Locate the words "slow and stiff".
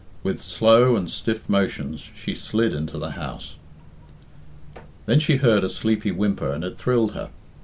0.41-1.47